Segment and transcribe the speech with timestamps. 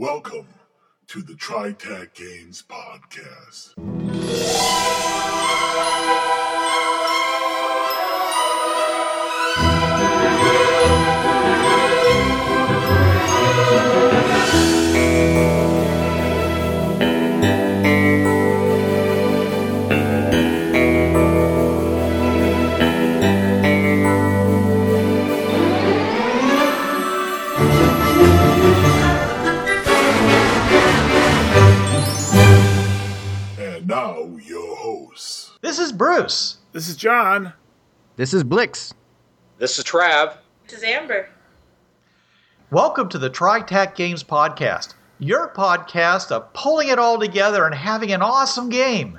[0.00, 0.48] Welcome
[1.08, 3.74] to the TriTac Games Podcast.
[35.90, 36.58] Is Bruce.
[36.70, 37.52] This is John.
[38.14, 38.94] This is Blix.
[39.58, 40.36] This is Trav.
[40.68, 41.28] This is Amber.
[42.70, 48.12] Welcome to the TriTac Games Podcast, your podcast of pulling it all together and having
[48.12, 49.18] an awesome game.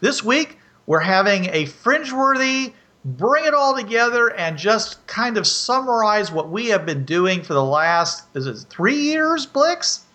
[0.00, 2.72] This week, we're having a fringe-worthy,
[3.04, 7.52] bring it all together and just kind of summarize what we have been doing for
[7.52, 10.06] the last, is it three years, Blix?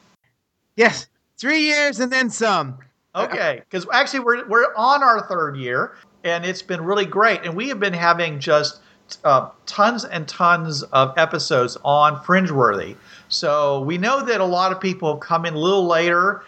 [0.76, 1.06] Yes,
[1.38, 2.80] three years and then some.
[3.16, 7.42] Okay, because actually we're we're on our third year, and it's been really great.
[7.44, 8.80] And we have been having just
[9.26, 12.96] uh, tons and tons of episodes on Fringeworthy.
[13.28, 16.44] So we know that a lot of people have come in a little later.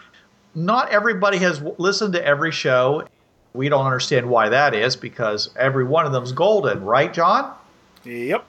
[0.56, 3.06] Not everybody has w- listened to every show.
[3.54, 7.54] We don't understand why that is because every one of them's golden, right, John?
[8.06, 8.46] Yep.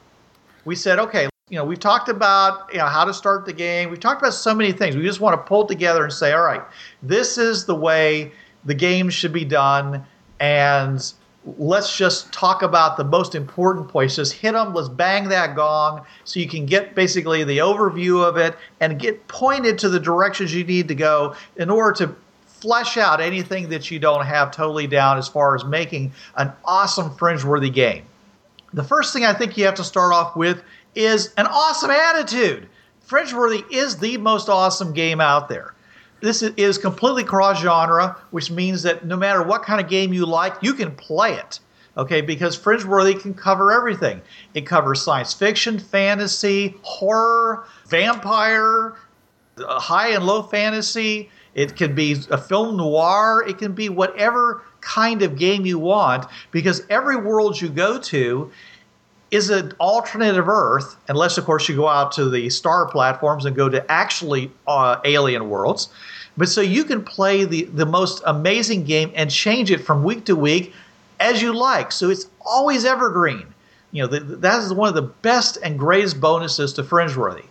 [0.65, 3.89] we said, okay, you know, we've talked about you know how to start the game.
[3.89, 4.97] We've talked about so many things.
[4.97, 6.63] We just want to pull together and say, all right,
[7.01, 8.33] this is the way
[8.65, 10.05] the game should be done,
[10.41, 11.13] and
[11.57, 14.17] let's just talk about the most important points.
[14.17, 14.75] Just hit them.
[14.75, 19.29] Let's bang that gong so you can get basically the overview of it and get
[19.29, 23.93] pointed to the directions you need to go in order to flesh out anything that
[23.93, 28.03] you don't have totally down as far as making an awesome fringe-worthy game.
[28.73, 30.61] The first thing I think you have to start off with
[30.95, 32.69] is an awesome attitude.
[33.09, 35.75] Fringeworthy is the most awesome game out there.
[36.21, 40.25] This is- completely cross genre, which means that no matter what kind of game you
[40.25, 41.61] like, you can play it.
[41.97, 44.21] Okay, because Fringeworthy can cover everything.
[44.55, 48.95] It covers science fiction, fantasy, horror, vampire,
[49.59, 51.31] uh, high and low fantasy.
[51.55, 53.45] It can be a film noir.
[53.47, 58.51] It can be whatever kind of game you want because every world you go to
[59.31, 63.57] is an alternative Earth, unless, of course, you go out to the star platforms and
[63.57, 65.89] go to actually uh, alien worlds.
[66.37, 70.25] But so you can play the, the most amazing game and change it from week
[70.27, 70.73] to week
[71.21, 71.93] as you like.
[71.93, 73.47] So it's always evergreen.
[73.93, 77.47] You know, the, that is one of the best and greatest bonuses to Fringeworthy.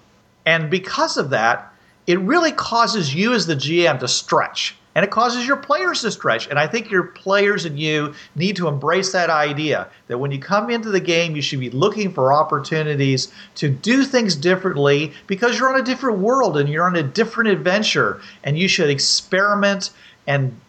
[0.46, 1.74] And because of that,
[2.06, 4.76] it really causes you as the GM to stretch.
[4.96, 6.48] And it causes your players to stretch.
[6.48, 10.40] And I think your players and you need to embrace that idea that when you
[10.40, 15.58] come into the game, you should be looking for opportunities to do things differently because
[15.58, 18.22] you're on a different world and you're on a different adventure.
[18.44, 19.90] And you should experiment
[20.28, 20.60] and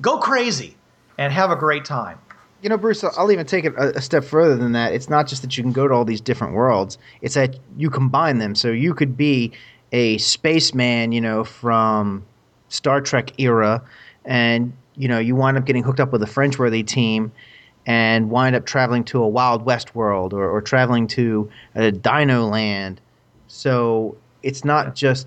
[0.00, 0.76] go crazy
[1.18, 2.18] and have a great time.
[2.62, 4.94] You know, Bruce, I'll even take it a, step further than that.
[4.94, 7.90] It's not just that you can go to all these different worlds, it's that you
[7.90, 8.54] combine them.
[8.54, 9.52] So you could be
[9.92, 12.24] a spaceman, you know, from
[12.68, 13.82] Star Trek era,
[14.24, 17.32] and, you know, you wind up getting hooked up with a Fringeworthy team
[17.86, 22.46] and wind up traveling to a Wild West world or, or traveling to a Dino
[22.46, 23.00] land.
[23.48, 25.26] So it's not just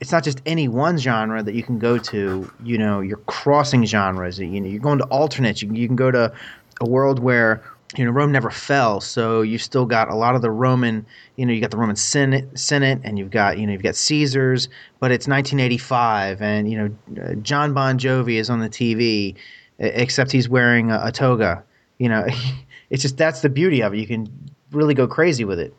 [0.00, 2.50] it's not just any one genre that you can go to.
[2.62, 4.38] You know, you're crossing genres.
[4.38, 5.62] You know, you're going to alternates.
[5.62, 6.32] You, you can go to
[6.80, 7.62] a world where
[7.96, 11.06] you know Rome never fell, so you've still got a lot of the Roman.
[11.36, 13.96] You know, you got the Roman Senate, Senate, and you've got you know you've got
[13.96, 14.68] Caesars,
[15.00, 19.34] but it's 1985, and you know uh, John Bon Jovi is on the TV,
[19.78, 21.64] except he's wearing a, a toga.
[21.98, 22.26] You know,
[22.90, 23.98] it's just that's the beauty of it.
[23.98, 24.28] You can
[24.72, 25.74] really go crazy with it.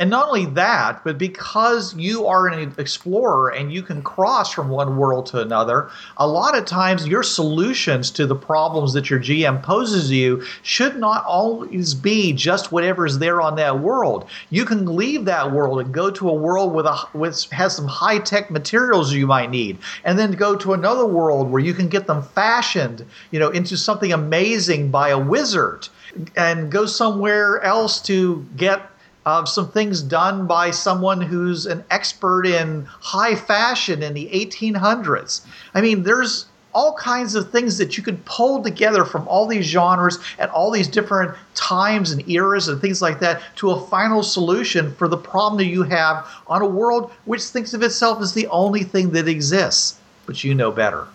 [0.00, 4.70] And not only that, but because you are an explorer and you can cross from
[4.70, 9.20] one world to another, a lot of times your solutions to the problems that your
[9.20, 14.26] GM poses you should not always be just whatever's there on that world.
[14.48, 17.86] You can leave that world and go to a world with a with has some
[17.86, 21.88] high tech materials you might need, and then go to another world where you can
[21.88, 25.88] get them fashioned, you know, into something amazing by a wizard,
[26.36, 28.80] and go somewhere else to get
[29.26, 35.42] of some things done by someone who's an expert in high fashion in the 1800s.
[35.74, 39.66] I mean, there's all kinds of things that you could pull together from all these
[39.66, 44.22] genres and all these different times and eras and things like that to a final
[44.22, 48.34] solution for the problem that you have on a world which thinks of itself as
[48.34, 49.98] the only thing that exists.
[50.26, 51.08] But you know better.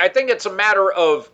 [0.00, 1.30] I think it's a matter of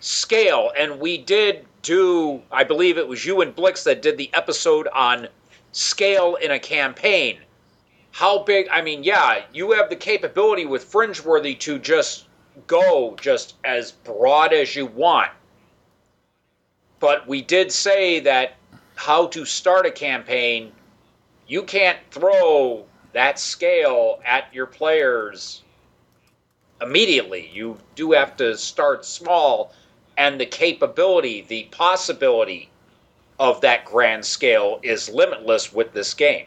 [0.00, 4.30] scale, and we did do, I believe it was you and Blix that did the
[4.34, 5.28] episode on
[5.72, 7.38] scale in a campaign.
[8.10, 8.68] how big?
[8.70, 12.26] I mean, yeah, you have the capability with Fringeworthy to just
[12.66, 15.30] go just as broad as you want.
[17.00, 18.54] But we did say that
[18.96, 20.72] how to start a campaign,
[21.46, 25.62] you can't throw that scale at your players
[26.80, 27.50] immediately.
[27.52, 29.72] You do have to start small,
[30.16, 32.70] and the capability, the possibility
[33.38, 36.46] of that grand scale is limitless with this game.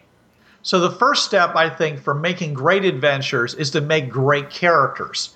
[0.64, 5.34] So the first step, I think, for making great adventures is to make great characters.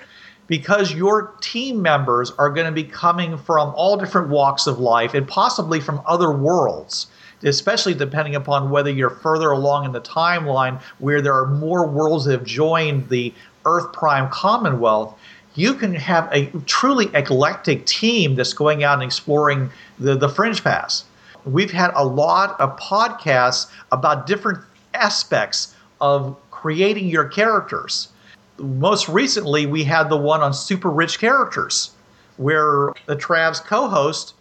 [0.48, 5.16] Because your team members are going to be coming from all different walks of life
[5.16, 7.08] and possibly from other worlds,
[7.42, 12.26] especially depending upon whether you're further along in the timeline where there are more worlds
[12.26, 13.34] that have joined the
[13.66, 15.18] Earth Prime Commonwealth.
[15.56, 20.64] You can have a truly eclectic team that's going out and exploring the, the Fringe
[20.64, 21.05] Pass.
[21.46, 24.60] We've had a lot of podcasts about different
[24.94, 28.10] aspects of creating your characters.
[28.58, 31.92] Most recently, we had the one on super rich characters,
[32.38, 34.34] where the Trav's co host,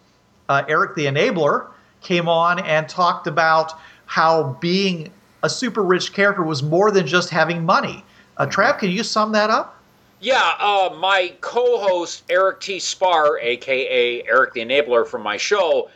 [0.49, 1.67] uh, Eric the Enabler,
[2.01, 3.73] came on and talked about
[4.05, 5.11] how being
[5.43, 8.03] a super rich character was more than just having money.
[8.37, 9.79] Uh, Trav, can you sum that up?
[10.21, 12.79] Yeah, uh, my co host, Eric T.
[12.79, 15.89] Spar, aka Eric the Enabler from my show,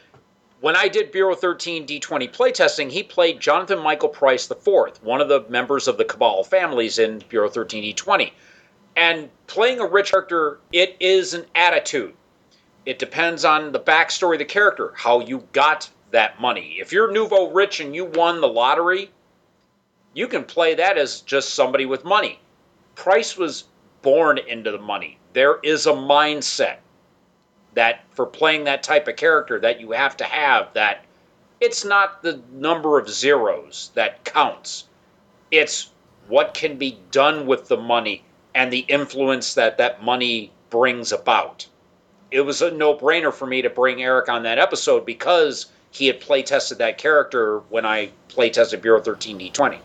[0.61, 5.29] when I did Bureau 13 D20 playtesting, he played Jonathan Michael Price IV, one of
[5.29, 8.31] the members of the Cabal families in Bureau 13 D20.
[8.95, 12.13] And playing a rich character, it is an attitude.
[12.85, 16.77] It depends on the backstory of the character, how you got that money.
[16.79, 19.11] If you're nouveau rich and you won the lottery,
[20.13, 22.39] you can play that as just somebody with money.
[22.95, 23.65] Price was
[24.01, 25.19] born into the money.
[25.33, 26.77] There is a mindset
[27.73, 31.05] that for playing that type of character that you have to have that
[31.59, 34.85] it's not the number of zeros that counts.
[35.51, 35.91] It's
[36.27, 38.23] what can be done with the money
[38.55, 41.67] and the influence that that money brings about.
[42.31, 46.21] It was a no-brainer for me to bring Eric on that episode because he had
[46.21, 49.79] play tested that character when I play tested Bureau 13D20.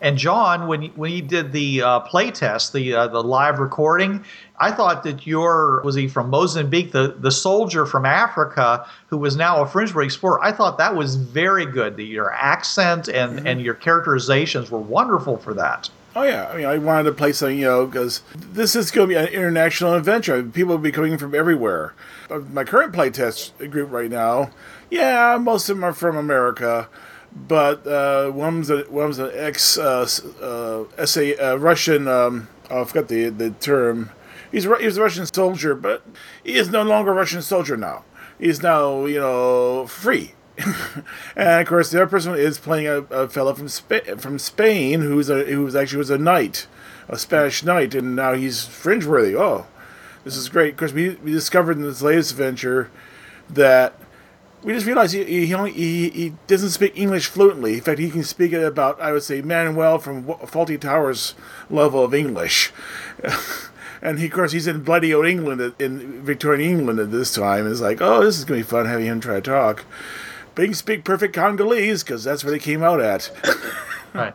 [0.00, 4.24] And John, when when he did the uh, play test, the uh, the live recording,
[4.58, 9.36] I thought that your was he from Mozambique, the the soldier from Africa who was
[9.36, 10.42] now a Fringeworthy explorer.
[10.42, 11.96] I thought that was very good.
[11.96, 13.46] The, your accent and mm-hmm.
[13.46, 15.90] and your characterizations were wonderful for that.
[16.14, 19.08] Oh yeah, I mean, I wanted to play something, you know, because this is going
[19.08, 20.42] to be an international adventure.
[20.42, 21.94] People will be coming from everywhere.
[22.52, 24.50] My current playtest group right now,
[24.90, 26.88] yeah, most of them are from America
[27.32, 30.08] but uh, one's a one's an ex uh,
[30.40, 32.08] uh, SA uh, Russian.
[32.08, 34.10] Um, oh, I forgot the the term.
[34.50, 36.04] He's he's a Russian soldier, but
[36.44, 38.04] he is no longer a Russian soldier now.
[38.38, 40.34] He's now you know free.
[41.36, 45.00] and of course, the other person is playing a, a fellow from Spa- from Spain
[45.00, 46.66] who's a who's actually was a knight,
[47.08, 49.34] a Spanish knight, and now he's fringe worthy.
[49.36, 49.66] Oh,
[50.24, 50.72] this is great.
[50.72, 52.90] Of course, we, we discovered in this latest adventure
[53.48, 53.94] that
[54.62, 57.74] we just realized he he, only, he he doesn't speak English fluently.
[57.74, 61.34] In fact, he can speak it about I would say Manuel from Fawlty Towers
[61.70, 62.72] level of English.
[64.02, 67.70] and he, of course, he's in bloody old England, in Victorian England at this time.
[67.70, 69.84] It's like, oh, this is gonna be fun having him try to talk.
[70.54, 73.30] But he can speak perfect Congolese because that's where they came out at.
[74.12, 74.34] right,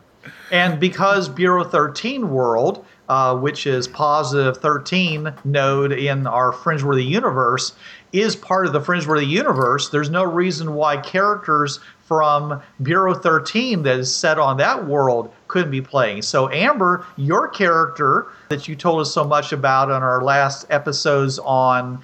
[0.50, 2.84] and because Bureau Thirteen World.
[3.08, 7.72] Uh, which is positive 13 node in our Fringeworthy universe,
[8.12, 13.98] is part of the Fringeworthy universe, there's no reason why characters from Bureau 13 that
[13.98, 16.22] is set on that world couldn't be playing.
[16.22, 21.38] So, Amber, your character that you told us so much about on our last episodes
[21.40, 22.00] on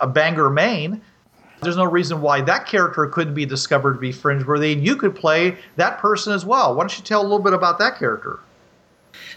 [0.00, 1.00] a Bangor, Maine,
[1.62, 5.14] there's no reason why that character couldn't be discovered to be Fringeworthy, and you could
[5.14, 6.74] play that person as well.
[6.74, 8.40] Why don't you tell a little bit about that character?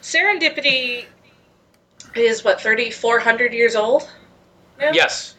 [0.01, 1.05] Serendipity
[2.15, 4.09] is what, 3,400 years old?
[4.79, 4.91] Now?
[4.93, 5.35] Yes.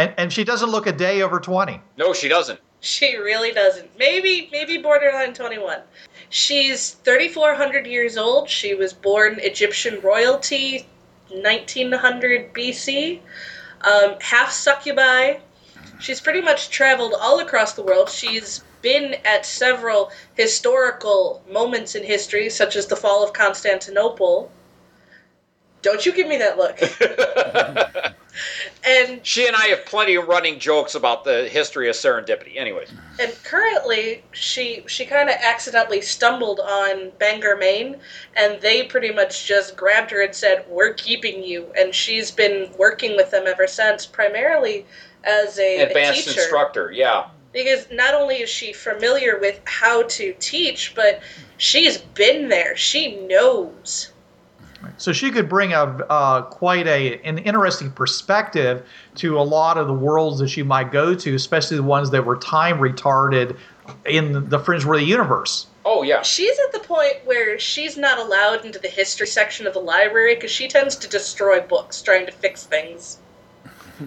[0.00, 1.80] And and she doesn't look a day over 20.
[1.98, 2.58] No, she doesn't.
[2.80, 3.98] She really doesn't.
[3.98, 5.80] Maybe maybe borderline 21.
[6.30, 8.48] She's 3400 years old.
[8.48, 10.86] She was born Egyptian royalty
[11.28, 13.20] 1900 BC.
[13.82, 15.34] Um, half succubi.
[15.98, 18.08] She's pretty much traveled all across the world.
[18.08, 24.50] She's been at several historical moments in history, such as the fall of Constantinople.
[25.82, 26.78] Don't you give me that look.
[28.84, 32.56] and she and I have plenty of running jokes about the history of serendipity.
[32.56, 37.96] Anyways, and currently she she kind of accidentally stumbled on Bangor, Maine,
[38.36, 42.70] and they pretty much just grabbed her and said, "We're keeping you," and she's been
[42.78, 44.86] working with them ever since, primarily
[45.24, 46.90] as a advanced a instructor.
[46.90, 47.26] Yeah.
[47.52, 51.20] because not only is she familiar with how to teach, but
[51.58, 52.76] she's been there.
[52.76, 54.12] She knows.
[54.96, 59.86] So she could bring a uh, quite a an interesting perspective to a lot of
[59.86, 63.56] the worlds that she might go to, especially the ones that were time retarded
[64.06, 65.66] in the fringe Fringeworthy universe.
[65.84, 66.22] Oh yeah.
[66.22, 70.34] She's at the point where she's not allowed into the history section of the library
[70.34, 73.18] because she tends to destroy books trying to fix things.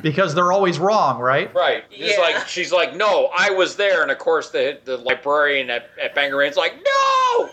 [0.01, 1.53] because they're always wrong, right?
[1.53, 1.83] Right.
[1.91, 2.21] It's Yeah.
[2.21, 6.15] like she's like, no, I was there, and of course the the librarian at, at
[6.15, 7.49] Bangor Inn's like, no.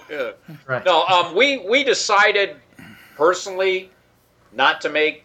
[0.66, 0.84] Right.
[0.84, 1.04] No.
[1.04, 1.34] Um.
[1.34, 2.56] We we decided
[3.20, 3.90] personally
[4.52, 5.24] not to make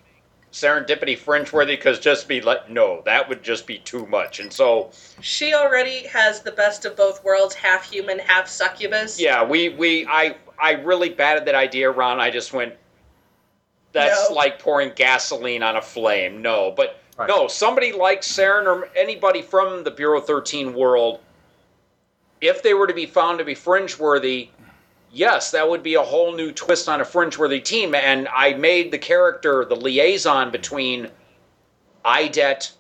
[0.52, 4.52] serendipity fringe worthy because just be like, no, that would just be too much, and
[4.52, 9.18] so She already has the best of both worlds, half human, half succubus.
[9.20, 12.20] yeah, we we I I really batted that idea around.
[12.20, 12.74] I just went.
[13.94, 14.36] That's No.
[14.36, 16.42] like pouring gasoline on a flame.
[16.42, 17.30] No, but Right.
[17.30, 21.22] no, somebody like Saren or anybody from the Bureau 13 world,
[22.42, 24.50] if they were to be found to be fringe-worthy,
[25.16, 27.96] yes, that would be a whole new twist on a fringe-worthy team.
[27.96, 31.10] And I made the character the liaison between
[32.04, 32.72] IDET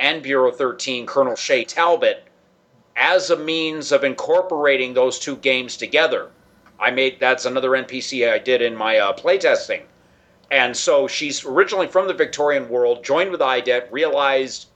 [0.00, 2.24] and Bureau 13, Colonel Shay Talbot,
[2.96, 6.30] as a means of incorporating those two games together.
[6.80, 9.82] I made that's another NPC I did in my uh, playtesting.
[10.50, 14.66] And so she's originally from the Victorian world, joined with IDET, realized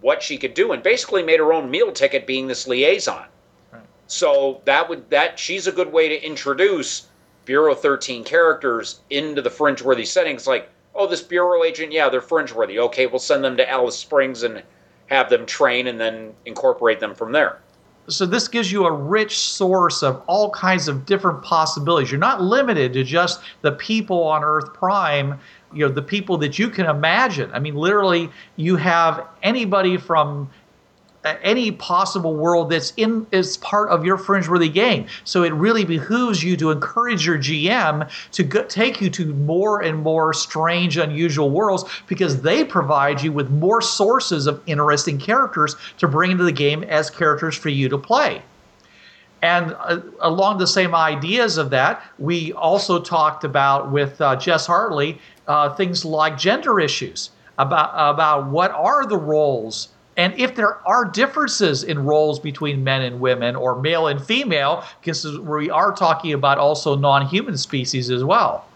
[0.00, 3.26] what she could do, and basically made her own meal ticket being this liaison.
[4.06, 7.08] So that would that she's a good way to introduce
[7.44, 10.46] Bureau 13 characters into the fringe-worthy settings.
[10.46, 12.78] Like, oh, this bureau agent, yeah, they're fringe-worthy.
[12.78, 14.62] Okay, we'll send them to Alice Springs and
[15.06, 17.60] have them train, and then incorporate them from there.
[18.08, 22.10] So this gives you a rich source of all kinds of different possibilities.
[22.10, 25.38] You're not limited to just the people on Earth Prime,
[25.72, 27.50] you know, the people that you can imagine.
[27.52, 30.50] I mean, literally, you have anybody from
[31.42, 35.06] any possible world that's in is part of your fringeworthy game.
[35.24, 39.82] So it really behooves you to encourage your GM to go, take you to more
[39.82, 45.76] and more strange, unusual worlds because they provide you with more sources of interesting characters
[45.98, 48.42] to bring into the game as characters for you to play.
[49.42, 54.66] And uh, along the same ideas of that, we also talked about with uh, Jess
[54.66, 60.86] Hartley uh, things like gender issues about about what are the roles and if there
[60.88, 65.92] are differences in roles between men and women or male and female, because we are
[65.92, 68.66] talking about also non-human species as well.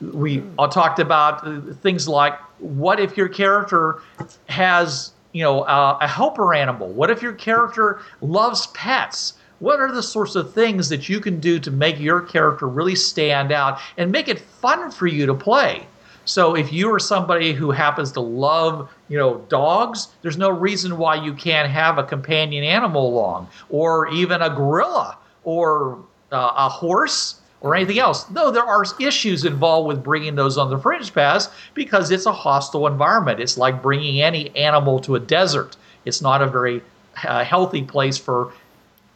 [0.00, 4.02] We all talked about uh, things like what if your character
[4.48, 6.88] has you know uh, a helper animal?
[6.88, 9.34] What if your character loves pets?
[9.60, 12.94] What are the sorts of things that you can do to make your character really
[12.94, 15.86] stand out and make it fun for you to play?
[16.28, 20.98] So if you are somebody who happens to love, you know, dogs, there's no reason
[20.98, 25.98] why you can't have a companion animal along, or even a gorilla, or
[26.30, 28.24] uh, a horse, or anything else.
[28.24, 32.32] Though there are issues involved with bringing those on the fringe pass because it's a
[32.32, 33.40] hostile environment.
[33.40, 35.78] It's like bringing any animal to a desert.
[36.04, 36.82] It's not a very
[37.24, 38.52] uh, healthy place for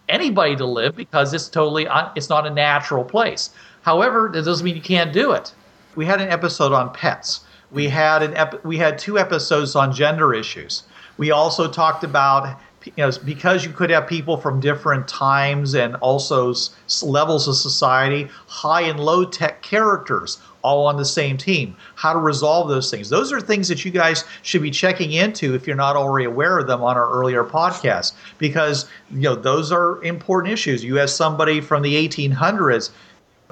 [0.08, 3.50] anybody to live because it's totally un- it's not a natural place.
[3.82, 5.52] However, that doesn't mean you can't do it.
[5.94, 7.40] We had an episode on pets.
[7.70, 10.84] We had an ep- we had two episodes on gender issues.
[11.16, 15.96] We also talked about you know because you could have people from different times and
[15.96, 16.54] also
[17.02, 21.76] levels of society, high and low tech characters all on the same team.
[21.94, 23.08] How to resolve those things.
[23.08, 26.58] Those are things that you guys should be checking into if you're not already aware
[26.58, 30.84] of them on our earlier podcast because you know those are important issues.
[30.84, 32.90] You have somebody from the 1800s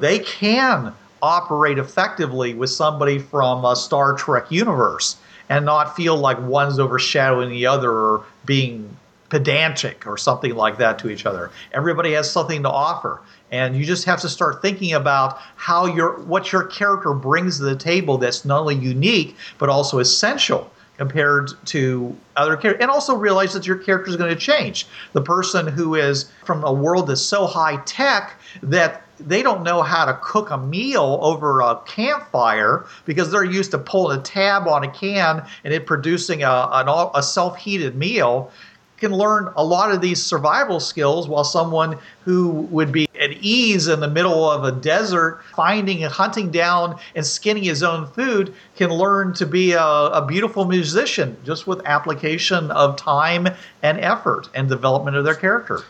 [0.01, 5.17] they can operate effectively with somebody from a Star Trek universe
[5.49, 8.97] and not feel like one's overshadowing the other or being
[9.31, 11.51] pedantic or something like that to each other.
[11.73, 13.21] Everybody has something to offer.
[13.53, 17.65] And you just have to start thinking about how your what your character brings to
[17.65, 23.17] the table that's not only unique but also essential compared to other characters and also
[23.17, 27.09] realize that your character is going to change the person who is from a world
[27.09, 31.77] that's so high tech that they don't know how to cook a meal over a
[31.87, 37.11] campfire because they're used to pulling a tab on a can and it producing a,
[37.15, 38.51] a self-heated meal.
[38.99, 43.89] Can learn a lot of these survival skills while someone who would be at ease
[43.89, 48.55] in the middle of a desert finding and hunting down and skinning his own food
[48.77, 53.49] can learn to be a, a beautiful musician just with application of time
[53.83, 55.83] and effort and development of their character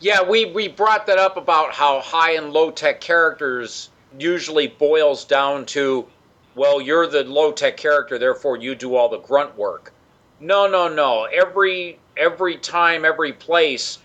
[0.00, 5.24] Yeah, we, we brought that up about how high and low tech characters usually boils
[5.24, 6.06] down to,
[6.54, 9.92] well, you're the low tech character, therefore you do all the grunt work.
[10.40, 11.24] No, no, no.
[11.24, 13.98] Every every time, every place,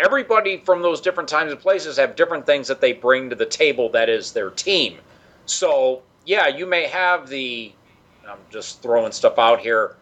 [0.00, 3.46] everybody from those different times and places have different things that they bring to the
[3.46, 4.98] table that is their team.
[5.46, 7.72] So, yeah, you may have the
[8.28, 9.96] I'm just throwing stuff out here,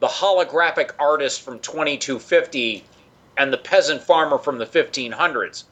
[0.00, 2.84] the holographic artist from 2250
[3.36, 5.64] and the peasant farmer from the 1500s.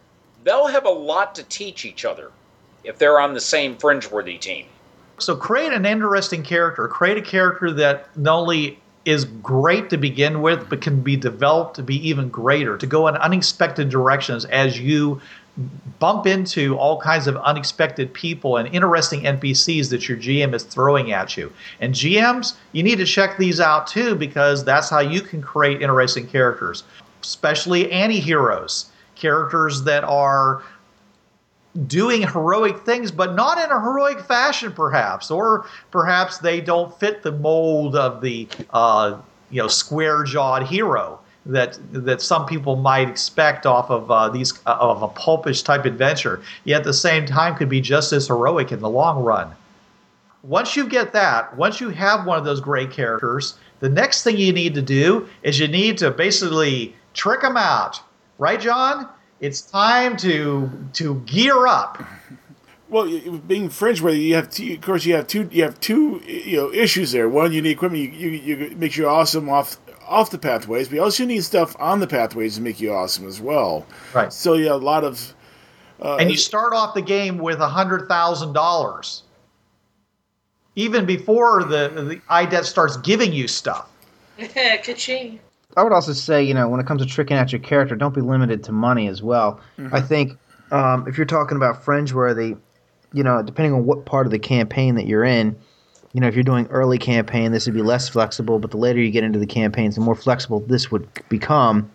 [0.45, 2.31] They'll have a lot to teach each other
[2.85, 4.66] if they're on the same fringeworthy team.
[5.19, 6.88] So create an interesting character.
[6.88, 11.76] Create a character that not only is great to begin with, but can be developed
[11.76, 15.21] to be even greater, to go in unexpected directions as you
[15.99, 21.12] bump into all kinds of unexpected people and interesting NPCs that your GM is throwing
[21.12, 21.52] at you.
[21.81, 25.83] And GMs, you need to check these out too because that's how you can create
[25.83, 26.85] interesting characters,
[27.22, 30.62] especially anti heroes, characters that are
[31.86, 37.22] doing heroic things, but not in a heroic fashion, perhaps, or perhaps they don't fit
[37.22, 39.16] the mold of the uh,
[39.50, 44.76] you know square-jawed hero that that some people might expect off of uh, these uh,
[44.78, 46.42] of a pulpish type adventure.
[46.64, 49.50] Yet at the same time, could be just as heroic in the long run.
[50.42, 54.36] Once you get that, once you have one of those great characters, the next thing
[54.36, 58.00] you need to do is you need to basically trick them out,
[58.38, 59.09] right, John?
[59.42, 62.02] it's time to to gear up.
[62.88, 63.07] Well,
[63.47, 66.59] being fringe, where you have, two, of course, you have two, you have two, you
[66.59, 67.26] know, issues there.
[67.26, 70.97] One, you need equipment, you, you, you makes you awesome off off the pathways, but
[70.97, 73.87] you also need stuff on the pathways to make you awesome as well.
[74.14, 74.33] Right.
[74.33, 75.35] So yeah, a lot of.
[76.00, 79.23] Uh, and you start off the game with a hundred thousand dollars,
[80.76, 83.88] even before the the IDET starts giving you stuff.
[84.38, 85.40] Ka-ching.
[85.76, 88.14] I would also say, you know, when it comes to tricking out your character, don't
[88.14, 89.60] be limited to money as well.
[89.78, 89.94] Mm-hmm.
[89.94, 90.38] I think
[90.70, 92.58] um, if you're talking about fringeworthy,
[93.12, 95.56] you know, depending on what part of the campaign that you're in,
[96.12, 98.58] you know, if you're doing early campaign, this would be less flexible.
[98.58, 101.90] But the later you get into the campaigns, the more flexible this would become.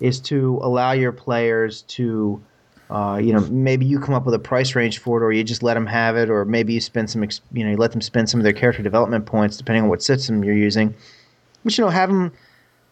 [0.00, 2.42] Is to allow your players to,
[2.90, 5.44] uh, you know, maybe you come up with a price range for it, or you
[5.44, 8.02] just let them have it, or maybe you spend some, you know, you let them
[8.02, 10.94] spend some of their character development points, depending on what system you're using.
[11.62, 12.32] But you know, have them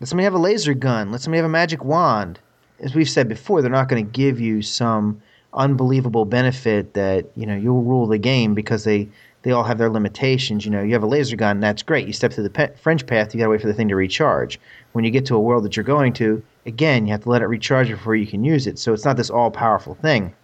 [0.03, 1.13] let somebody have a laser gun.
[1.13, 2.41] Let somebody have a magic wand.
[2.81, 5.23] As we've said before, they're not going to give you some
[5.55, 9.09] unbelievable benefit that you know you'll rule the game because they
[9.43, 10.65] they all have their limitations.
[10.65, 12.09] You know, you have a laser gun, that's great.
[12.09, 13.95] You step through the pe- fringe path, you got to wait for the thing to
[13.95, 14.59] recharge.
[14.91, 17.41] When you get to a world that you're going to, again, you have to let
[17.41, 18.81] it recharge before you can use it.
[18.81, 20.35] So it's not this all powerful thing.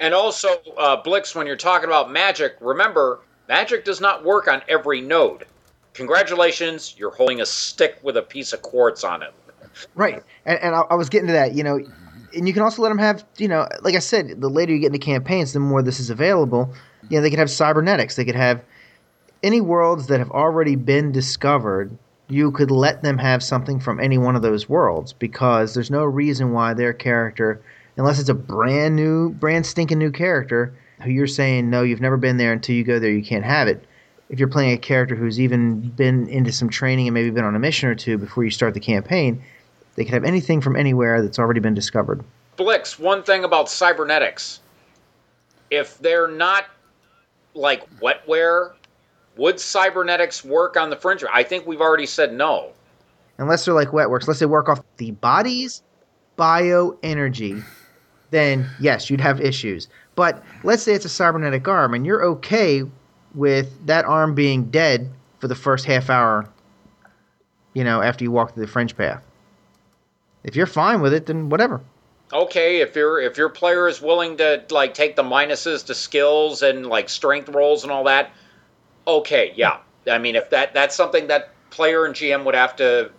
[0.00, 4.62] And also, uh, Blix, when you're talking about magic, remember, magic does not work on
[4.66, 5.44] every node
[5.94, 9.32] congratulations, you're holding a stick with a piece of quartz on it.
[9.94, 11.54] Right, and, and I, I, was getting to that.
[11.54, 11.80] You know,
[12.36, 13.24] and you can also let them have.
[13.38, 16.10] You know, like I said, the later you get into campaigns, the more this is
[16.10, 16.72] available.
[17.08, 18.16] You know, they could have cybernetics.
[18.16, 18.62] They could have
[19.42, 21.96] any worlds that have already been discovered.
[22.28, 26.04] You could let them have something from any one of those worlds because there's no
[26.04, 27.60] reason why their character,
[27.96, 32.16] unless it's a brand new, brand stinking new character, who you're saying no, you've never
[32.16, 33.84] been there until you go there, you can't have it
[34.28, 37.54] if you're playing a character who's even been into some training and maybe been on
[37.54, 39.42] a mission or two before you start the campaign,
[39.96, 42.24] they could have anything from anywhere that's already been discovered.
[42.56, 44.60] Blix, one thing about cybernetics.
[45.70, 46.66] If they're not
[47.54, 48.72] like wetware,
[49.36, 51.24] would cybernetics work on the fringe?
[51.32, 52.72] I think we've already said no.
[53.38, 55.82] Unless they're like wetworks, unless they work off the body's
[56.38, 57.62] bioenergy,
[58.30, 59.88] then yes, you'd have issues.
[60.14, 62.84] But let's say it's a cybernetic arm and you're okay
[63.34, 66.48] with that arm being dead for the first half hour,
[67.72, 69.22] you know, after you walk through the fringe path.
[70.44, 71.80] If you're fine with it, then whatever.
[72.32, 76.62] Okay, if your if your player is willing to like take the minuses to skills
[76.62, 78.30] and like strength rolls and all that,
[79.06, 79.78] okay, yeah.
[80.10, 83.10] I mean, if that that's something that player and GM would have to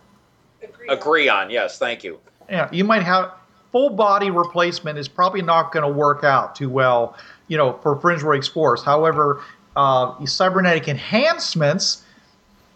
[0.62, 1.45] agree, agree on.
[1.45, 1.49] on.
[1.49, 2.19] Yes, thank you.
[2.49, 3.32] Yeah, you might have
[3.71, 7.95] full body replacement is probably not going to work out too well, you know, for
[7.99, 8.84] fringe Fringeworks Force.
[8.84, 9.41] However,
[9.76, 12.04] uh, cybernetic enhancements.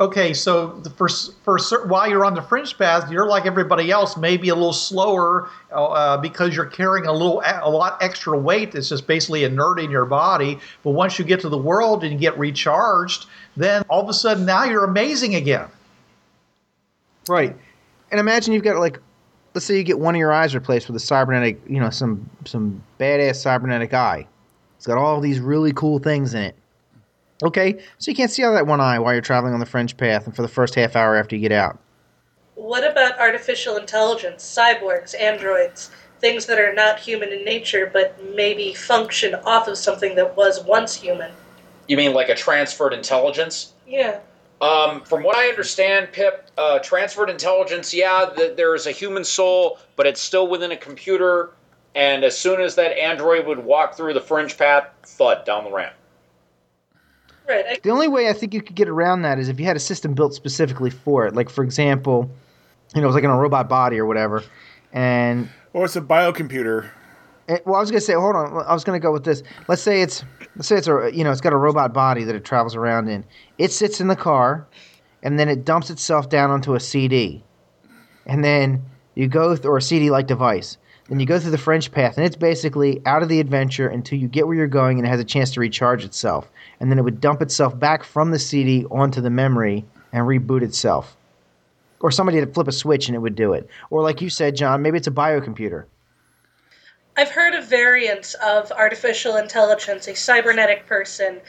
[0.02, 1.10] Okay, so for
[1.44, 5.50] for while you're on the fringe path, you're like everybody else, maybe a little slower
[5.74, 9.92] uh, because you're carrying a little a lot extra weight that's just basically inert in
[9.92, 10.58] your body.
[10.84, 13.26] But once you get to the world and you get recharged,
[13.58, 15.68] then all of a sudden now you're amazing again.
[17.28, 17.54] Right,
[18.10, 19.00] and imagine you've got like,
[19.54, 22.30] let's say you get one of your eyes replaced with a cybernetic, you know, some
[22.46, 24.26] some badass cybernetic eye.
[24.78, 26.56] It's got all these really cool things in it.
[27.42, 29.66] Okay, so you can't see out of that one eye while you're traveling on the
[29.66, 31.80] fringe path and for the first half hour after you get out.
[32.56, 38.74] What about artificial intelligence, cyborgs, androids, things that are not human in nature but maybe
[38.74, 41.32] function off of something that was once human?
[41.88, 43.74] You mean like a transferred intelligence?
[43.88, 44.20] Yeah.
[44.62, 49.24] Um, from what I understand, Pip, uh, transferred intelligence, yeah, th- there is a human
[49.24, 51.52] soul, but it's still within a computer.
[51.96, 55.72] And as soon as that android would walk through the fringe path, thud down the
[55.72, 55.94] ramp.
[57.50, 57.66] Right.
[57.68, 59.76] I, The only way I think you could get around that is if you had
[59.76, 61.36] a system built specifically for it.
[61.36, 62.30] Like, for example,
[62.94, 64.44] you know, it was like in a robot body or whatever.
[64.94, 66.90] And, Or it's a biocomputer.
[67.48, 69.42] and well, I was gonna say, hold on, I was gonna go with this.
[69.68, 70.24] Let's say it's,
[70.56, 73.08] let's say it's a, you know, it's got a robot body that it travels around
[73.10, 73.26] in.
[73.58, 74.68] It sits in the car,
[75.24, 77.44] and then it dumps itself down onto a CD,
[78.26, 78.84] and then
[79.16, 80.78] you go th- or a CD-like device.
[81.10, 84.20] Then you go through the fringe path, and it's basically out of the adventure until
[84.20, 86.52] you get where you're going, and it has a chance to recharge itself.
[86.80, 90.62] And then it would dump itself back from the CD onto the memory and reboot
[90.62, 91.18] itself.
[92.00, 93.68] Or somebody to flip a switch and it would do it.
[93.90, 95.86] Or like you said, John, maybe it's a biocomputer.
[97.18, 101.42] I've heard of variants of artificial intelligence, a cybernetic person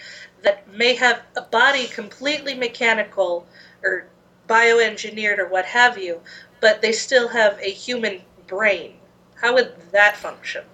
[0.43, 3.47] that may have a body completely mechanical
[3.85, 4.07] or
[4.49, 6.21] bioengineered or what have you,
[6.61, 8.95] but they still have a human brain.
[9.41, 10.65] How would that function?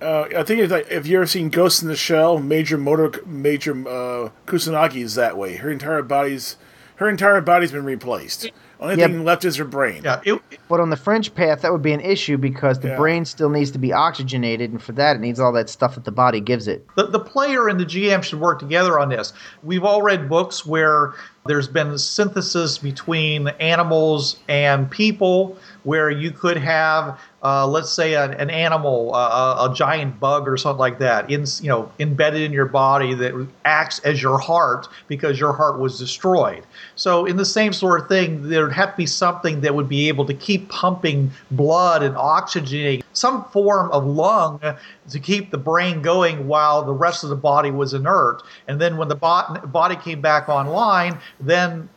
[0.00, 3.20] Uh, I think if, like, if you ever seen Ghost in the Shell, Major Motor
[3.26, 5.56] Major uh, Kusanagi is that way.
[5.56, 6.56] Her entire body's
[6.96, 8.50] her entire body's been replaced.
[8.78, 9.10] Only Yep.
[9.10, 10.02] thing left is her brain.
[10.04, 12.96] Yeah, it, But on the fringe path, that would be an issue because the Yeah.
[12.96, 16.04] brain still needs to be oxygenated, and for that, it needs all that stuff that
[16.04, 16.86] the body gives it.
[16.96, 19.34] the, the player and the GM should work together on this.
[19.62, 21.12] We've all read books where
[21.46, 28.34] there's been synthesis between animals and people, where you could have, uh, let's say, an,
[28.34, 32.52] an animal, uh, a, giant bug or something like that, in you know, embedded in
[32.52, 36.62] your body that acts as your heart because your heart was destroyed.
[36.96, 39.88] So, in the same sort of thing, there would have to be something that would
[39.88, 44.60] be able to keep pumping blood and oxygenating some form of lung
[45.08, 48.42] to keep the brain going while the rest of the body was inert.
[48.68, 51.88] And then when the bo- body came back online, then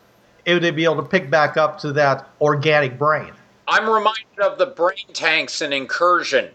[0.45, 3.32] it would be able to pick back up to that organic brain.
[3.67, 6.52] I'm reminded of the brain tanks in Incursion.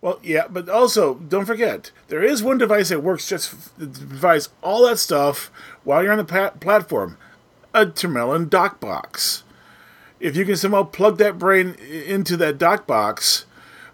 [0.00, 4.08] Well, yeah, but also don't forget there is one device that works just f- that
[4.08, 5.50] provides all that stuff
[5.84, 7.18] while you're on the pa- platform,
[7.74, 9.44] a Tumlin dock box.
[10.18, 13.44] If you can somehow plug that brain into that dock box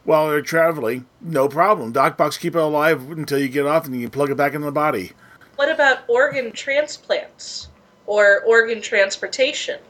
[0.04, 1.90] while you're traveling, no problem.
[1.90, 4.54] Dock box keep it alive until you get off, and you can plug it back
[4.54, 5.12] into the body.
[5.56, 7.68] What about organ transplants
[8.06, 9.80] or organ transportation?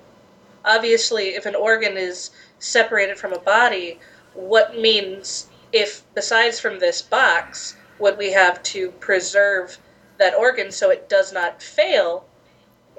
[0.66, 3.98] Obviously, if an organ is separated from a body,
[4.34, 9.78] what means if, besides from this box, would we have to preserve
[10.18, 12.26] that organ so it does not fail?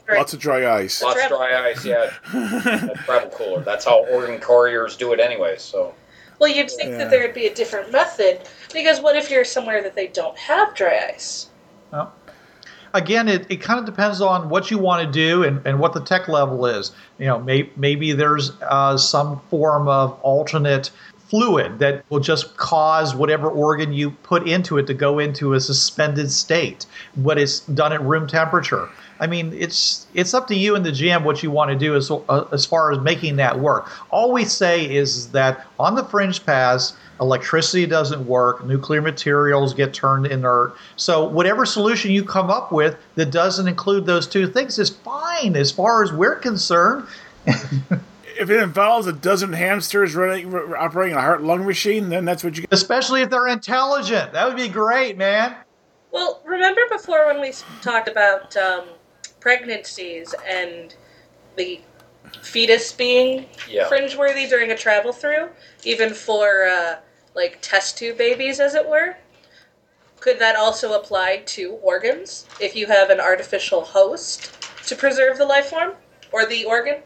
[0.10, 1.04] Lots of dry ice.
[1.04, 2.10] Lots of dry ice, yeah.
[2.34, 3.62] A travel cooler.
[3.62, 5.94] That's how organ couriers do it anyway, so.
[6.40, 6.98] Well, you'd think Yeah.
[7.00, 10.38] that there would be a different method because what if you're somewhere that they don't
[10.38, 11.50] have dry ice?
[11.92, 12.14] Well,
[12.98, 15.94] again, it, it kind of depends on what you want to do and, and what
[15.94, 16.92] the tech level is.
[17.20, 20.92] You know, may, maybe there's uh, some form of alternate
[21.30, 25.60] fluid that will just cause whatever organ you put into it to go into a
[25.60, 26.86] suspended state,
[27.18, 28.90] but it's done at room temperature.
[29.20, 31.96] I mean, it's it's up to you and the GM what you want to do
[31.96, 33.92] as uh, as far as making that work.
[34.10, 39.94] All we say is that on the fringe pass, electricity doesn't work, nuclear materials get
[39.94, 40.76] turned inert.
[40.96, 45.56] So whatever solution you come up with that doesn't include those two things is fine
[45.56, 47.08] as far as we're concerned.
[48.40, 52.44] If it involves a dozen hamsters running, r- operating a heart lung machine, then that's
[52.44, 52.72] what you get.
[52.72, 54.32] Especially if they're intelligent.
[54.34, 55.56] That would be great, man.
[56.12, 58.84] Well, remember before when we talked about um,
[59.48, 60.94] pregnancies and
[61.56, 61.80] the
[62.42, 63.88] fetus being Yeah.
[63.88, 65.48] Fringeworthy during a travel through,
[65.86, 66.98] even for uh,
[67.34, 69.16] like test tube babies, as it were?
[70.20, 74.52] Could that also apply to organs if you have an artificial host
[74.88, 75.94] to preserve the life form
[76.34, 76.98] or the organ?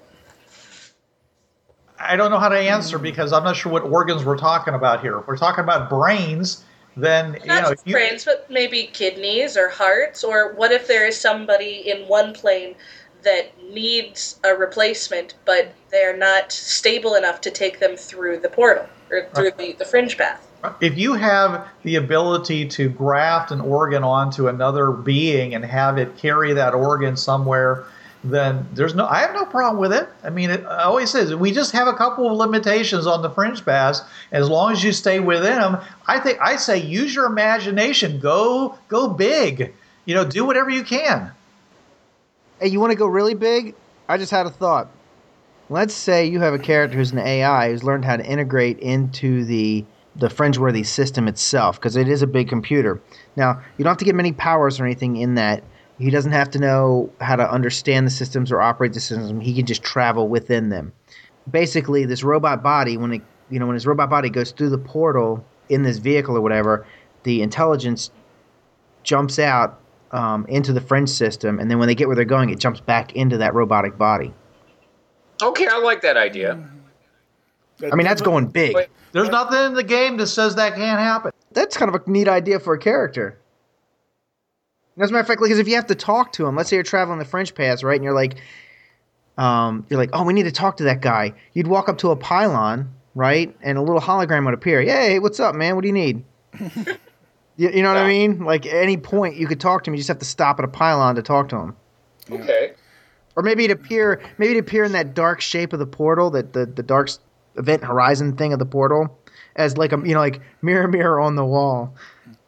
[2.00, 5.02] I don't know how to answer because I'm not sure what organs we're talking about
[5.02, 5.20] here.
[5.20, 6.64] If we're talking about brains,
[6.98, 10.24] then you Not know, just you- brains, but maybe kidneys or hearts.
[10.24, 12.76] Or what if there is somebody in one plane
[13.24, 18.88] that needs a replacement, but they're not stable enough to take them through the portal
[19.12, 20.48] or through the, the fringe path?
[20.80, 26.16] if you have the ability to graft an organ onto another being and have it
[26.18, 27.86] carry that organ somewhere,
[28.24, 29.08] then there's no.
[29.08, 30.08] I have no problem with it.
[30.24, 33.66] I mean, it always says we just have a couple of limitations on the fringe
[33.66, 34.04] pass.
[34.32, 38.20] As long as you stay within them, I think I say use your imagination.
[38.20, 39.74] Go go big.
[40.06, 41.32] You know, do whatever you can.
[42.60, 43.74] Hey, you want to go really big?
[44.08, 44.90] I just had a thought.
[45.70, 49.46] Let's say you have a character who's an AI who's learned how to integrate into
[49.46, 53.02] the the Fringeworthy system itself because it is a big computer.
[53.36, 55.64] Now, you don't have to get many powers or anything in that.
[56.02, 59.40] He doesn't have to know how to understand the systems or operate the system.
[59.40, 60.94] He can just travel within them.
[61.50, 64.80] Basically, this robot body, when it you know when his robot body goes through the
[64.80, 66.88] portal in this vehicle or whatever,
[67.22, 68.10] the intelligence
[69.04, 69.80] jumps out
[70.12, 72.80] um, into the fringe system, and then when they get where they're going, it jumps
[72.80, 74.34] back into that robotic body.
[75.40, 76.68] Okay, I like that idea.
[77.92, 78.76] I mean, that's going big.
[79.12, 81.32] There's nothing in the game that says that can't happen.
[81.52, 83.38] That's kind of a neat idea for a character.
[85.00, 86.76] As a matter of fact, because if you have to talk to him, let's say
[86.76, 88.36] you're traveling the Fringe Pass, right, and you're like,
[89.38, 91.34] um, you're like, oh, we need to talk to that guy.
[91.54, 94.82] You'd walk up to a pylon, right, and a little hologram would appear.
[94.82, 95.76] Hey, what's up, man?
[95.76, 96.24] What do you need?
[97.58, 98.44] you, you know what I mean?
[98.44, 99.96] Like at any point, you could talk to him.
[99.96, 101.76] You just have to stop at a pylon to talk to him.
[102.30, 102.74] Okay.
[103.36, 106.52] Or maybe it'd appear, maybe it'd appear in that dark shape of the portal, that
[106.52, 107.10] the the dark
[107.56, 109.20] event horizon thing of the portal,
[109.56, 111.96] as like a you know like mirror mirror on the wall.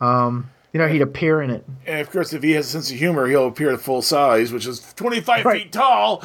[0.01, 1.63] Um, you know, he'd appear in it.
[1.87, 4.51] And of course, if he has a sense of humor, he'll appear at full size,
[4.51, 5.63] which is 25 Right.
[5.63, 6.23] feet tall.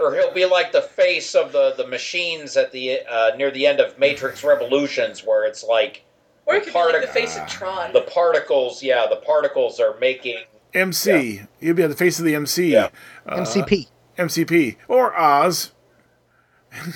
[0.00, 3.66] Or he'll be like the face of the, the machines at the uh, near the
[3.66, 6.04] end of Matrix Revolutions, where it's like
[6.46, 7.92] Or it The could be like the face of Tron.
[7.92, 8.82] the particles.
[8.82, 10.38] Yeah, the particles are making.
[10.72, 11.42] MC.
[11.60, 12.72] He'll be at the face of the MC.
[12.72, 12.88] Yeah.
[13.28, 13.88] MCP.
[14.16, 14.76] MCP.
[14.88, 15.72] Or Oz.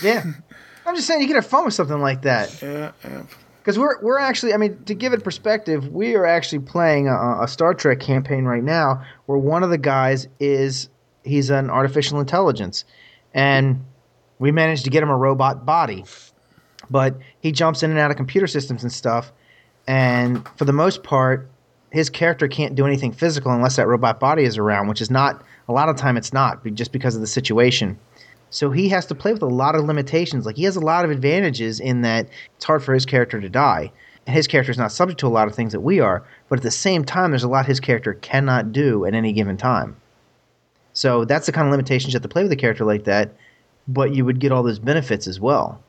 [0.03, 0.25] Yeah.
[0.87, 2.63] I'm just saying you could have fun with something like that.
[2.63, 3.23] Yeah, yeah.
[3.65, 7.39] Because we're we're actually, I mean, to give it perspective, we are actually playing a,
[7.41, 10.91] a Star Trek campaign right now where one of the guys is
[11.25, 12.85] he's an artificial intelligence,
[13.33, 13.83] and
[14.39, 16.05] we managed to get him a robot body,
[16.91, 19.33] but he jumps in and out of computer systems and stuff,
[19.87, 21.49] and for the most part,
[21.91, 25.43] his character can't do anything physical unless that robot body is around, which is not
[25.69, 26.19] a lot of time.
[26.19, 27.99] It's not just because of the situation.
[28.55, 30.47] So he has to play with a lot of limitations.
[30.47, 33.49] Like he has a lot of advantages in that it's hard for his character to
[33.49, 33.91] die.
[34.27, 36.61] And his character is not subject to a lot of things that we are, but
[36.61, 39.97] at the same time, there's a lot his character cannot do at any given time.
[40.93, 43.35] So that's the kind of limitations you have to play with a character like that,
[43.89, 45.83] but you would get all those benefits as well.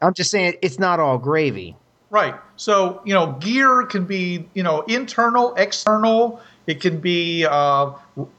[0.00, 1.76] I'm just saying it's not all gravy.
[2.10, 2.36] Right.
[2.54, 6.40] So, you know, gear can be, you know, internal, external.
[6.70, 7.90] It can be uh,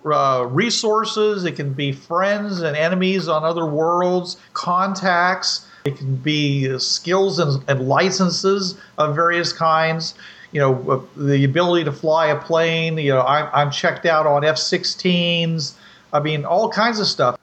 [0.06, 1.44] uh, resources.
[1.44, 5.68] It can be friends and enemies on other worlds, contacts.
[5.84, 10.14] It can be skills and, and licenses of various kinds.
[10.54, 12.98] You know, uh, the ability to fly a plane.
[12.98, 15.74] You know, I'm, I'm checked out on F 16s.
[16.14, 17.38] I mean, all kinds of stuff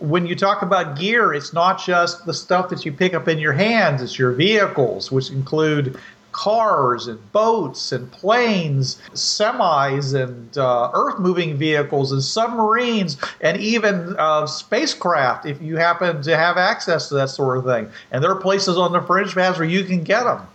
[0.00, 3.38] when you talk about gear, it's not just the stuff that you pick up in
[3.38, 5.98] your hands, it's your vehicles, which include
[6.32, 14.14] cars and boats and planes, semis and uh, earth moving vehicles and submarines and even
[14.18, 17.90] uh, spacecraft if you happen to have access to that sort of thing.
[18.10, 20.46] And there are places on the fringe paths where you can get them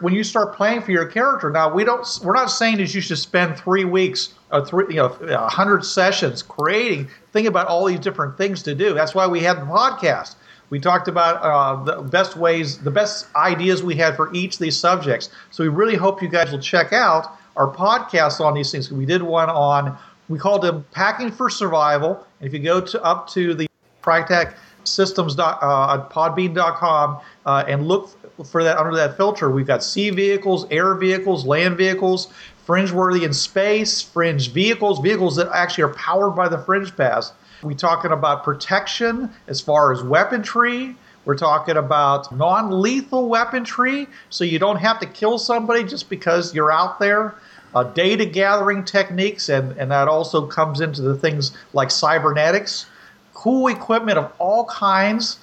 [0.00, 3.02] when you start playing for your character now we don't we're not saying that you
[3.02, 7.84] should spend three weeks or three you know a 100 sessions creating think about all
[7.86, 8.94] these different things to do.
[8.94, 10.36] That's why we had the podcast
[10.70, 14.60] we talked about uh, the best ways the best ideas we had for each of
[14.60, 15.30] these subjects.
[15.50, 18.90] So we really hope you guys will check out our podcast on these things.
[18.90, 22.24] We did one on we called them packing for survival.
[22.38, 23.66] And if you go to up to the
[24.02, 24.54] TriTac
[24.84, 28.10] systems uh, podbean.com uh, and look
[28.46, 32.32] for that under that filter we've got sea vehicles air vehicles land vehicles
[32.64, 37.32] fringe worthy in space fringe vehicles vehicles that actually are powered by the fringe pass
[37.62, 40.96] we're talking about protection as far as weaponry.
[41.24, 44.06] We're talking about non-lethal weaponry.
[44.30, 47.34] So you don't have to kill somebody just because you're out there.
[47.74, 52.86] Uh, data gathering techniques and, and that also comes into the things like cybernetics.
[53.34, 55.38] Cool equipment of all kinds.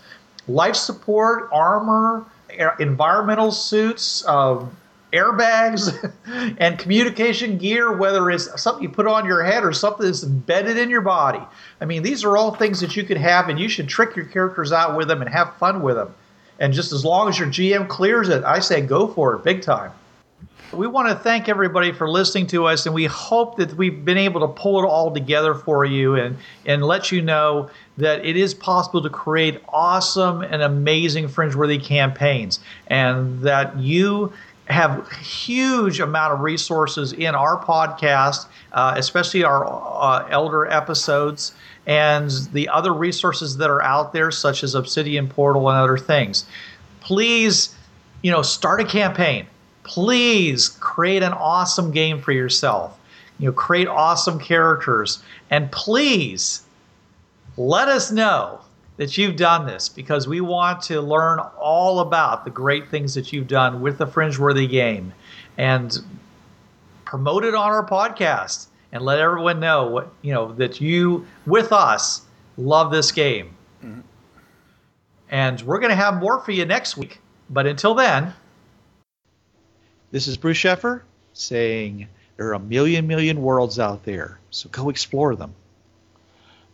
[0.48, 2.26] Life support, armor,
[2.80, 4.66] environmental suits, uh,
[5.18, 6.14] airbags,
[6.60, 10.78] and communication gear, whether it's something you put on your head or something that's embedded
[10.78, 11.42] in your body.
[11.82, 14.26] I mean, these are all things that you could have, and you should trick your
[14.26, 16.14] characters out with them and have fun with them.
[16.60, 19.62] And just as long as your GM clears it, I say go for it big
[19.62, 19.92] time.
[20.74, 24.18] We want to thank everybody for listening to us, and we hope that we've been
[24.18, 28.36] able to pull it all together for you and, and let you know that it
[28.36, 34.34] is possible to create awesome and amazing fringe-worthy campaigns, and that you
[34.68, 41.54] have huge amount of resources in our podcast, uh, especially our uh, elder episodes
[41.86, 46.46] and the other resources that are out there, such as Obsidian Portal and other things.
[47.00, 47.74] Please,
[48.22, 49.48] you know, start a campaign
[49.88, 53.00] please create an awesome game for yourself.
[53.40, 56.64] You know, create awesome characters, and please
[57.56, 58.60] let us know
[58.98, 63.32] that you've done this because we want to learn all about the great things that
[63.32, 65.14] you've done with the Fringeworthy game.
[65.58, 65.98] And
[67.08, 71.72] promote it on our podcast and let everyone know what you know that you with
[71.72, 72.22] us
[72.58, 73.56] love this game.
[73.84, 74.02] Mm-hmm.
[75.30, 77.20] And we're going to have more for you next week.
[77.50, 78.34] But until then,
[80.12, 81.02] this is Bruce Sheffer
[81.34, 85.54] saying there are a million million worlds out there, so go explore them.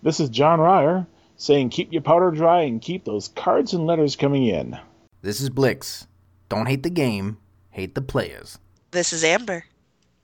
[0.02, 1.06] This is John Ryer
[1.44, 4.78] saying keep your powder dry and keep those cards and letters coming in.
[5.22, 6.08] This is Blix.
[6.48, 7.38] Don't hate the game,
[7.70, 8.58] hate the players.
[8.92, 9.66] This is Amber.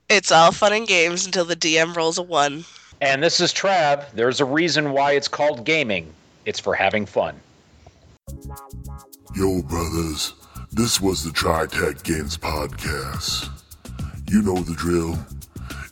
[0.08, 2.64] It's all fun and games until the DM rolls a one.
[3.02, 4.10] And this is Trav.
[4.12, 6.12] There's a reason why it's called gaming.
[6.46, 7.38] It's for having fun.
[9.36, 10.34] Yo, brothers.
[10.72, 13.48] This was the TriTac Games Podcast.
[14.30, 15.18] You know the drill.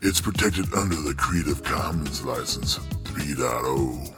[0.00, 4.17] It's protected under the Creative Commons License 3.0.